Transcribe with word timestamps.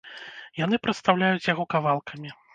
Яны 0.59 0.79
прадстаўляюць 0.85 1.47
яго 1.53 1.69
кавалкамі. 1.77 2.35